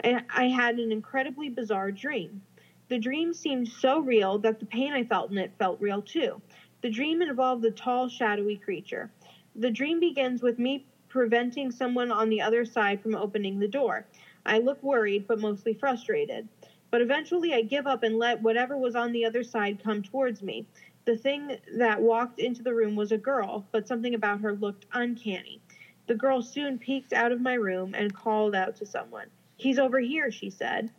[0.05, 2.43] I had an incredibly bizarre dream.
[2.89, 6.41] The dream seemed so real that the pain I felt in it felt real too.
[6.81, 9.11] The dream involved a tall, shadowy creature.
[9.57, 14.07] The dream begins with me preventing someone on the other side from opening the door.
[14.47, 16.49] I look worried, but mostly frustrated.
[16.91, 20.43] But eventually I give up and let whatever was on the other side come towards
[20.43, 20.67] me.
[21.07, 24.87] The thing that walked into the room was a girl, but something about her looked
[24.93, 25.61] uncanny.
[26.07, 29.29] The girl soon peeked out of my room and called out to someone.
[29.57, 30.91] He's over here, she said.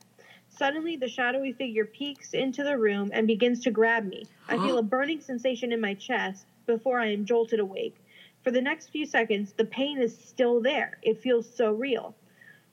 [0.49, 4.23] Suddenly, the shadowy figure peeks into the room and begins to grab me.
[4.47, 7.97] I feel a burning sensation in my chest before I am jolted awake.
[8.43, 10.97] For the next few seconds, the pain is still there.
[11.01, 12.15] It feels so real.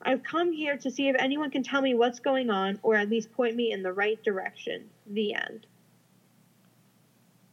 [0.05, 3.09] I've come here to see if anyone can tell me what's going on or at
[3.09, 4.89] least point me in the right direction.
[5.07, 5.67] The end.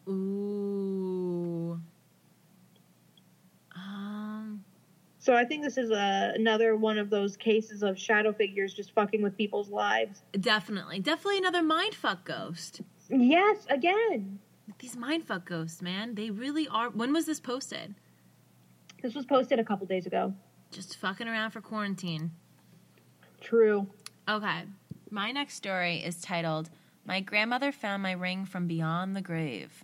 [0.07, 1.79] Ooh.
[3.75, 4.63] Um.
[5.19, 8.91] So I think this is a, another one of those cases of shadow figures just
[8.93, 10.23] fucking with people's lives.
[10.39, 12.81] Definitely, definitely another mindfuck ghost.
[13.09, 14.39] Yes, again.
[14.79, 16.89] These mindfuck ghosts, man, they really are.
[16.89, 17.95] When was this posted?
[19.01, 20.33] This was posted a couple days ago.
[20.71, 22.31] Just fucking around for quarantine.
[23.41, 23.87] True.
[24.27, 24.63] Okay,
[25.09, 26.69] my next story is titled
[27.05, 29.83] "My Grandmother Found My Ring from Beyond the Grave."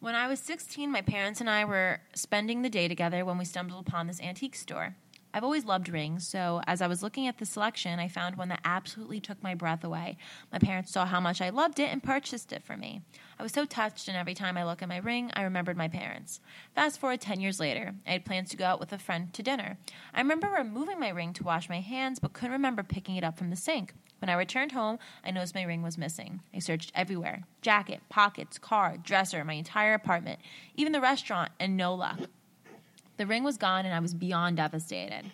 [0.00, 3.46] When I was 16, my parents and I were spending the day together when we
[3.46, 4.96] stumbled upon this antique store.
[5.36, 8.50] I've always loved rings, so as I was looking at the selection, I found one
[8.50, 10.16] that absolutely took my breath away.
[10.52, 13.02] My parents saw how much I loved it and purchased it for me.
[13.36, 15.88] I was so touched, and every time I look at my ring, I remembered my
[15.88, 16.38] parents.
[16.76, 19.42] Fast forward 10 years later, I had plans to go out with a friend to
[19.42, 19.76] dinner.
[20.14, 23.36] I remember removing my ring to wash my hands, but couldn't remember picking it up
[23.36, 23.92] from the sink.
[24.20, 26.42] When I returned home, I noticed my ring was missing.
[26.54, 30.38] I searched everywhere jacket, pockets, car, dresser, my entire apartment,
[30.76, 32.20] even the restaurant, and no luck.
[33.16, 35.30] The ring was gone, and I was beyond devastated.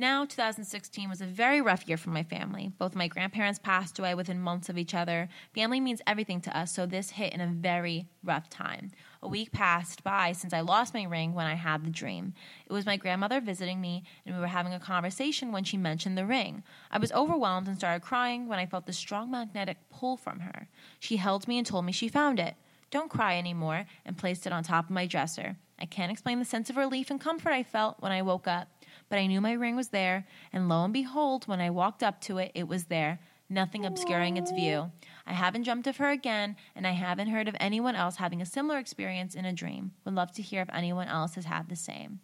[0.00, 2.70] Now, 2016 was a very rough year for my family.
[2.78, 5.28] Both my grandparents passed away within months of each other.
[5.56, 8.92] Family means everything to us, so this hit in a very rough time.
[9.24, 12.32] A week passed by since I lost my ring when I had the dream.
[12.64, 16.16] It was my grandmother visiting me, and we were having a conversation when she mentioned
[16.16, 16.62] the ring.
[16.92, 20.68] I was overwhelmed and started crying when I felt the strong magnetic pull from her.
[21.00, 22.54] She held me and told me she found it.
[22.92, 25.56] Don't cry anymore, and placed it on top of my dresser.
[25.80, 28.68] I can't explain the sense of relief and comfort I felt when I woke up,
[29.08, 32.20] but I knew my ring was there, and lo and behold, when I walked up
[32.22, 34.90] to it, it was there, nothing obscuring its view.
[35.26, 38.46] I haven't dreamt of her again, and I haven't heard of anyone else having a
[38.46, 39.92] similar experience in a dream.
[40.04, 42.20] Would love to hear if anyone else has had the same.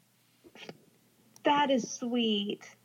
[1.45, 2.77] That is sweet.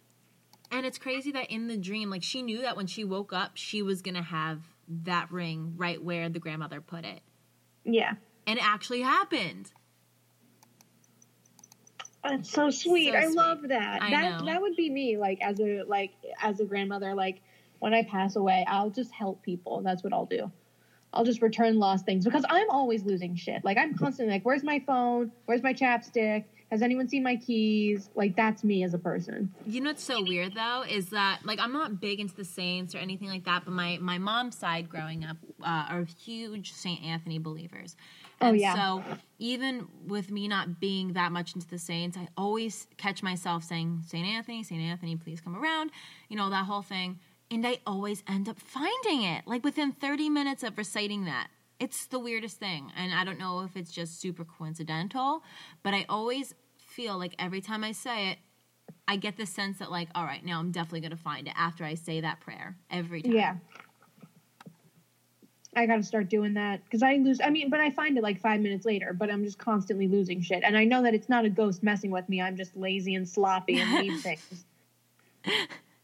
[0.72, 3.52] And it's crazy that in the dream, like she knew that when she woke up,
[3.56, 7.22] she was gonna have that ring right where the grandmother put it.
[7.86, 8.16] Yeah.
[8.46, 9.72] And it actually happened.
[12.24, 13.14] That's so sweet.
[13.14, 13.36] So I sweet.
[13.36, 14.02] love that.
[14.02, 14.46] I that know.
[14.46, 17.42] that would be me like as a like as a grandmother like
[17.80, 19.82] when I pass away, I'll just help people.
[19.82, 20.52] That's what I'll do.
[21.14, 23.64] I'll just return lost things because I'm always losing shit.
[23.64, 25.32] Like I'm constantly like, where's my phone?
[25.46, 26.46] Where's my chapstick?
[26.72, 28.10] Has anyone seen my keys?
[28.16, 29.52] Like that's me as a person.
[29.66, 32.94] You know what's so weird though is that like I'm not big into the saints
[32.94, 37.04] or anything like that, but my my mom's side growing up uh, are huge Saint
[37.04, 37.96] Anthony believers.
[38.42, 38.76] Oh, And yeah.
[38.76, 39.04] So
[39.40, 44.04] even with me not being that much into the saints, I always catch myself saying
[44.08, 45.92] Saint Anthony, Saint Anthony, please come around.
[46.30, 50.30] You know that whole thing, and I always end up finding it like within 30
[50.30, 51.48] minutes of reciting that.
[51.80, 55.44] It's the weirdest thing, and I don't know if it's just super coincidental,
[55.82, 58.38] but I always feel like every time I say it,
[59.08, 61.86] I get the sense that like, all right, now I'm definitely gonna find it after
[61.86, 63.32] I say that prayer every time.
[63.32, 63.56] Yeah.
[65.76, 67.39] I got to start doing that because I lose.
[67.44, 69.13] I mean, but I find it like five minutes later.
[69.13, 72.12] But I'm just constantly losing shit, and I know that it's not a ghost messing
[72.12, 72.42] with me.
[72.42, 74.65] I'm just lazy and sloppy and leave things.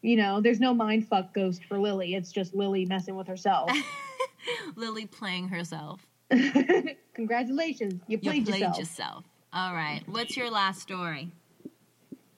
[0.01, 2.13] You know, there's no mind fuck ghost for Lily.
[2.13, 3.71] It's just Lily messing with herself.
[4.75, 6.01] Lily playing herself.
[7.13, 8.79] Congratulations, you You played, played yourself.
[8.79, 9.23] yourself.
[9.53, 10.01] All right.
[10.07, 11.31] What's your last story?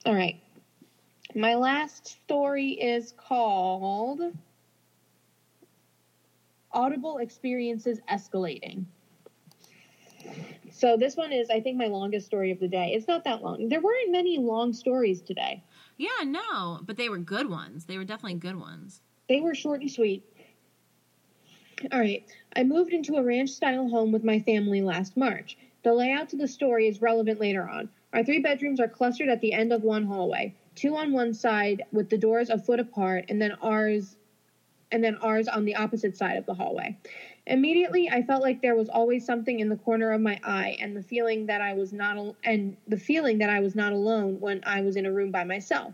[0.05, 0.39] All right.
[1.35, 4.21] My last story is called
[6.71, 8.85] Audible Experiences Escalating.
[10.71, 12.91] So this one is, I think, my longest story of the day.
[12.93, 13.67] It's not that long.
[13.67, 15.63] There weren't many long stories today.
[15.97, 17.85] Yeah, no, but they were good ones.
[17.85, 19.01] They were definitely good ones.
[19.27, 20.23] They were short and sweet.
[21.91, 22.23] All right.
[22.55, 25.57] I moved into a ranch style home with my family last March.
[25.83, 27.89] The layout to the story is relevant later on.
[28.13, 31.83] Our three bedrooms are clustered at the end of one hallway, two on one side
[31.91, 34.17] with the doors a foot apart, and then ours
[34.91, 36.95] and then ours on the opposite side of the hallway.
[37.45, 40.95] Immediately, I felt like there was always something in the corner of my eye, and
[40.95, 44.39] the feeling that I was not al- and the feeling that I was not alone
[44.39, 45.93] when I was in a room by myself.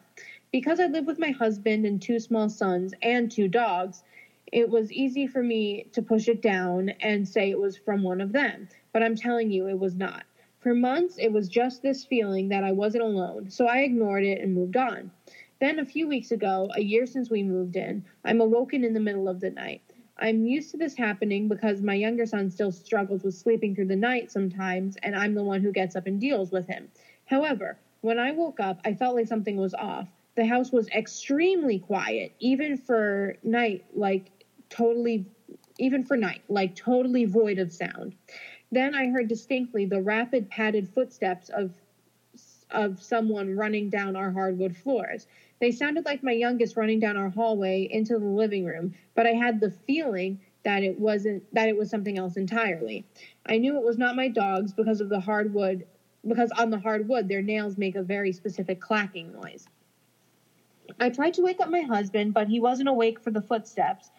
[0.51, 4.03] Because I live with my husband and two small sons and two dogs,
[4.53, 8.21] it was easy for me to push it down and say it was from one
[8.21, 8.69] of them.
[8.91, 10.25] But I'm telling you, it was not.
[10.59, 14.41] For months, it was just this feeling that I wasn't alone, so I ignored it
[14.41, 15.11] and moved on.
[15.59, 18.99] Then, a few weeks ago, a year since we moved in, I'm awoken in the
[18.99, 19.81] middle of the night.
[20.17, 23.95] I'm used to this happening because my younger son still struggles with sleeping through the
[23.95, 26.89] night sometimes, and I'm the one who gets up and deals with him.
[27.25, 30.07] However, when I woke up, I felt like something was off.
[30.35, 34.42] The house was extremely quiet, even for night, like
[34.73, 35.25] totally,
[35.77, 38.15] even for night, like totally void of sound.
[38.71, 41.71] Then I heard distinctly the rapid padded footsteps of
[42.71, 45.27] of someone running down our hardwood floors.
[45.59, 49.33] They sounded like my youngest running down our hallway into the living room, but I
[49.33, 53.05] had the feeling that it wasn't that it was something else entirely.
[53.45, 55.85] I knew it was not my dogs because of the hardwood
[56.27, 59.67] because on the hardwood their nails make a very specific clacking noise.
[60.99, 64.09] I tried to wake up my husband, but he wasn't awake for the footsteps,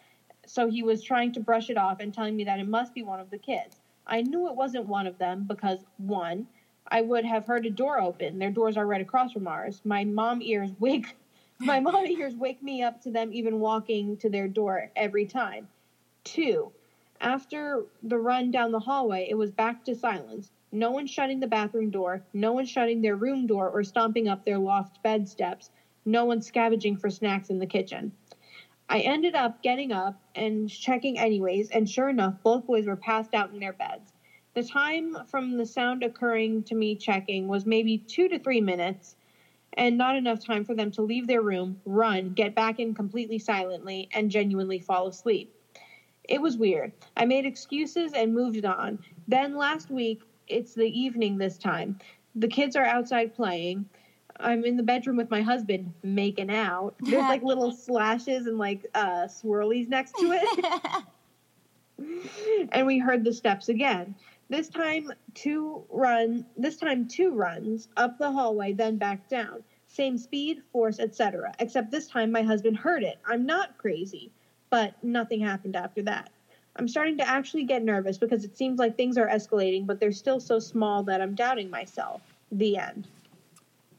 [0.45, 3.03] so he was trying to brush it off and telling me that it must be
[3.03, 3.77] one of the kids.
[4.07, 6.47] I knew it wasn't one of them because one,
[6.87, 8.37] I would have heard a door open.
[8.37, 9.81] Their doors are right across from ours.
[9.83, 11.15] My mom ears wake
[11.59, 15.67] my mom ears wake me up to them even walking to their door every time.
[16.23, 16.71] Two,
[17.21, 20.51] after the run down the hallway, it was back to silence.
[20.71, 24.43] No one shutting the bathroom door, no one shutting their room door or stomping up
[24.43, 25.69] their loft bed steps,
[26.03, 28.11] no one scavenging for snacks in the kitchen.
[28.87, 33.33] I ended up getting up and checking anyways, and sure enough, both boys were passed
[33.33, 34.13] out in their beds.
[34.53, 39.15] The time from the sound occurring to me checking was maybe two to three minutes,
[39.73, 43.39] and not enough time for them to leave their room, run, get back in completely
[43.39, 45.49] silently, and genuinely fall asleep.
[46.27, 46.93] It was weird.
[47.17, 48.99] I made excuses and moved on.
[49.27, 51.97] Then last week, it's the evening this time.
[52.35, 53.85] The kids are outside playing.
[54.39, 56.95] I'm in the bedroom with my husband making out.
[56.99, 61.03] There's like little slashes and like uh, swirlies next to it.
[62.71, 64.15] and we heard the steps again.
[64.49, 69.63] This time two run this time two runs up the hallway, then back down.
[69.87, 71.53] Same speed, force, etc.
[71.59, 73.17] Except this time my husband heard it.
[73.25, 74.31] I'm not crazy,
[74.69, 76.29] but nothing happened after that.
[76.75, 80.11] I'm starting to actually get nervous because it seems like things are escalating, but they're
[80.11, 82.21] still so small that I'm doubting myself.
[82.51, 83.07] The end.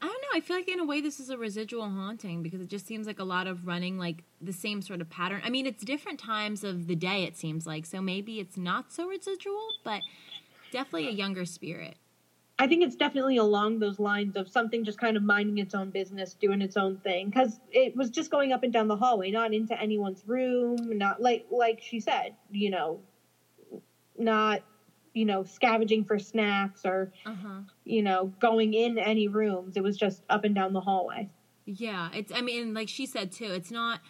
[0.01, 0.27] I don't know.
[0.33, 3.07] I feel like in a way this is a residual haunting because it just seems
[3.07, 5.41] like a lot of running like the same sort of pattern.
[5.43, 7.85] I mean, it's different times of the day it seems like.
[7.85, 10.01] So maybe it's not so residual, but
[10.71, 11.97] definitely a younger spirit.
[12.59, 15.91] I think it's definitely along those lines of something just kind of minding its own
[15.91, 17.29] business, doing its own thing.
[17.29, 21.21] Because it was just going up and down the hallway, not into anyone's room, not
[21.21, 22.99] like like she said, you know,
[24.17, 24.61] not
[25.13, 27.61] you know scavenging for snacks or Uh-huh.
[27.87, 29.77] You know going in any rooms.
[29.77, 31.29] It was just up and down the hallway.
[31.65, 34.01] Yeah, it's I mean, like she said too, it's not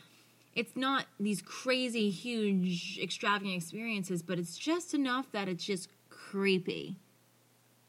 [0.55, 6.97] it's not these crazy huge extravagant experiences, but it's just enough that it's just creepy.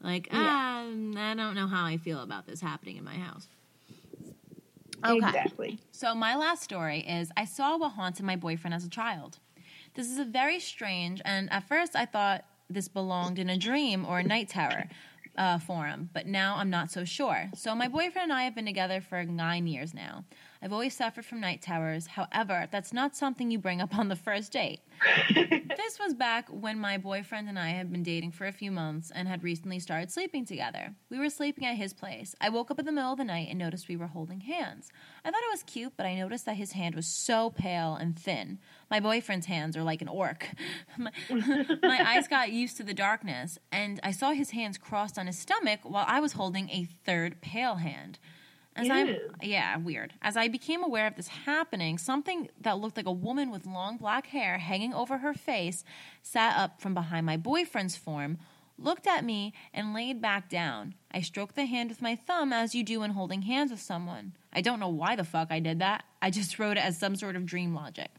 [0.01, 0.39] Like, Yeah.
[0.53, 3.49] ah, I don't know how I feel about this happening in my house.
[5.05, 5.17] Okay.
[5.17, 5.79] Exactly.
[5.93, 9.39] So my last story is I saw what haunted my boyfriend as a child.
[9.95, 14.05] This is a very strange, and at first I thought this belonged in a dream
[14.05, 14.89] or a night terror
[15.39, 17.49] uh, form, but now I'm not so sure.
[17.55, 20.25] So my boyfriend and I have been together for nine years now.
[20.61, 22.09] I've always suffered from night terrors.
[22.09, 24.81] However, that's not something you bring up on the first date.
[25.89, 29.11] This was back when my boyfriend and I had been dating for a few months
[29.15, 30.93] and had recently started sleeping together.
[31.09, 32.35] We were sleeping at his place.
[32.41, 34.91] I woke up in the middle of the night and noticed we were holding hands.
[35.25, 38.19] I thought it was cute, but I noticed that his hand was so pale and
[38.19, 38.59] thin.
[38.91, 40.49] My boyfriend's hands are like an orc.
[40.99, 41.11] my,
[41.83, 45.39] my eyes got used to the darkness, and I saw his hands crossed on his
[45.39, 48.19] stomach while I was holding a third pale hand.
[48.79, 50.15] As I yeah, weird.
[50.23, 53.97] As I became aware of this happening, something that looked like a woman with long
[53.97, 55.85] black hair hanging over her face
[56.23, 58.39] sat up from behind my boyfriend's form,
[58.79, 60.95] looked at me, and laid back down.
[61.11, 64.35] I stroked the hand with my thumb as you do when holding hands with someone.
[64.53, 66.05] I don't know why the fuck I did that.
[66.23, 68.11] I just wrote it as some sort of dream logic.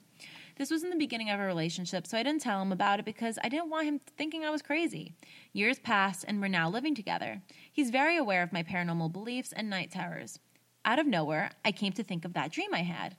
[0.59, 3.05] This was in the beginning of our relationship, so I didn't tell him about it
[3.05, 5.13] because I didn't want him thinking I was crazy.
[5.53, 7.41] Years passed, and we're now living together.
[7.71, 10.37] He's very aware of my paranormal beliefs and night terrors.
[10.83, 13.15] Out of nowhere, I came to think of that dream I had.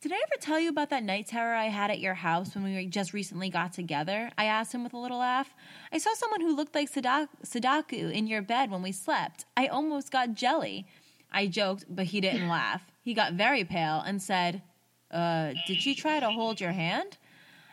[0.00, 2.64] Did I ever tell you about that night terror I had at your house when
[2.64, 4.30] we just recently got together?
[4.38, 5.54] I asked him with a little laugh.
[5.92, 9.44] I saw someone who looked like Sada- Sadako in your bed when we slept.
[9.58, 10.86] I almost got jelly.
[11.30, 12.80] I joked, but he didn't laugh.
[13.02, 14.62] He got very pale and said,
[15.10, 17.18] Uh, did she try to hold your hand?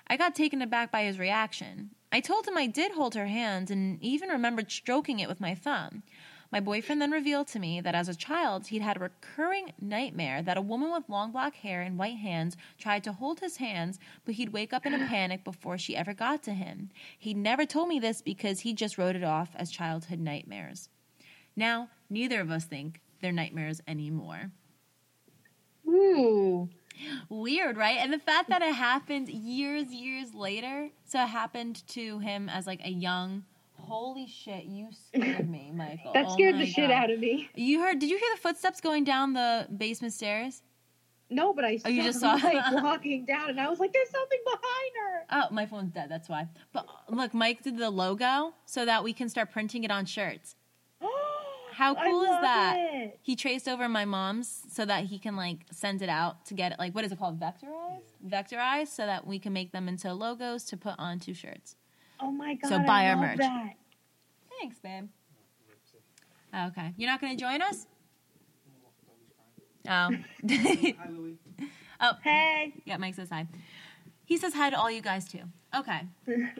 [0.08, 1.92] I got taken aback by his reaction.
[2.12, 5.56] I told him I did hold her hand and even remembered stroking it with my
[5.56, 6.04] thumb.
[6.52, 10.44] My boyfriend then revealed to me that as a child, he'd had a recurring nightmare
[10.44, 13.98] that a woman with long black hair and white hands tried to hold his hands,
[14.24, 16.92] but he'd wake up in a panic before she ever got to him.
[17.18, 20.90] He'd never told me this because he just wrote it off as childhood nightmares.
[21.56, 24.52] Now, neither of us think they're nightmares anymore.
[25.88, 26.70] Ooh.
[27.30, 27.98] Weird, right?
[28.00, 30.90] And the fact that it happened years, years later.
[31.06, 33.44] So it happened to him as like a young.
[33.76, 34.64] Holy shit!
[34.66, 36.14] You scared me, Michael.
[36.14, 37.50] That Oh scared my the shit out of me.
[37.56, 38.00] You heard?
[38.00, 40.62] Did you hear the footsteps going down the basement stairs?
[41.30, 43.92] No, but I saw, Oh, you just saw- Mike walking down, and I was like,
[43.92, 46.08] "There's something behind her." Oh, my phone's dead.
[46.10, 46.48] That's why.
[46.72, 50.56] But look, Mike did the logo so that we can start printing it on shirts.
[51.74, 52.76] How I cool is that?
[52.78, 53.20] it.
[53.22, 56.72] He traced over my mom's so that he can like send it out to get
[56.72, 58.02] it like what is it called vectorized?
[58.28, 61.76] Vectorized so that we can make them into logos to put on two shirts.
[62.20, 62.70] Oh my god!
[62.70, 63.38] So buy I our love merch.
[63.40, 63.74] That.
[64.60, 65.10] Thanks, babe.
[66.56, 67.88] Okay, you're not going to join us?
[69.90, 69.90] Oh.
[70.50, 71.38] Hi, Louie.
[72.00, 72.74] oh, Hey.
[72.86, 73.48] yeah, Mike says hi.
[74.26, 75.42] He says hi to all you guys too.
[75.76, 76.02] Okay.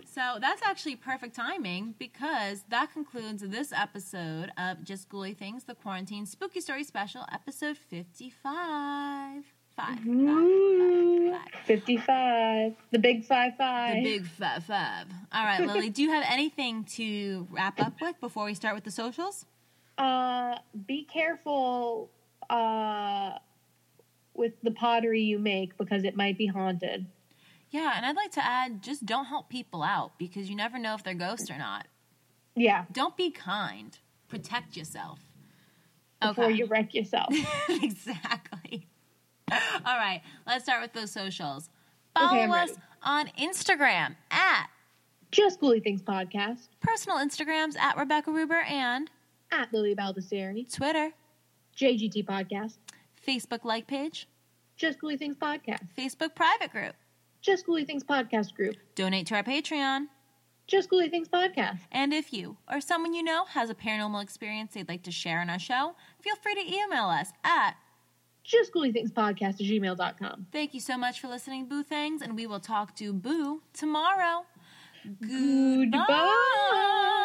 [0.06, 5.76] So that's actually perfect timing because that concludes this episode of Just Ghouly Things, the
[5.76, 9.44] Quarantine Spooky Story Special, episode 55.
[9.76, 9.98] Five.
[9.98, 11.66] five, five.
[11.66, 12.74] 55.
[12.92, 13.96] The big five five.
[13.96, 15.08] The big five five.
[15.32, 18.84] All right, Lily, do you have anything to wrap up with before we start with
[18.84, 19.46] the socials?
[19.98, 22.12] Uh, be careful
[22.52, 23.32] uh,
[24.36, 27.08] with the pottery you make because it might be haunted.
[27.74, 30.94] Yeah, and I'd like to add just don't help people out because you never know
[30.94, 31.88] if they're ghosts or not.
[32.56, 33.98] Yeah, Don't be kind.
[34.28, 35.20] Protect yourself.
[36.22, 37.34] before you wreck yourself.
[37.70, 38.88] exactly.
[39.52, 41.70] All right, let's start with those socials.
[42.16, 42.82] Follow Okay, us ready.
[43.02, 44.68] on Instagram at
[45.32, 49.10] Just Ghouly Things Podcast personal Instagrams at Rebecca Ruber and
[49.52, 51.10] at Lily Baldessari, Twitter,
[51.76, 52.78] JGT Podcast,
[53.28, 54.28] Facebook like page,
[54.78, 56.94] Just Ghouly Things Podcast, Facebook private group.
[57.44, 60.06] Just Ghouly Things Podcast Group, Donate to our Patreon.
[60.66, 61.80] Just Ghouly Things Podcast.
[61.92, 65.42] And if you or someone you know has a paranormal experience they'd like to share
[65.42, 67.74] on our show, feel free to email us at
[68.46, 70.48] Just Ghouly Things Podcast at gmail.com.
[70.54, 74.46] Thank you so much for listening, Boo Things, and we will talk to Boo tomorrow.
[75.22, 77.20] Goodbye.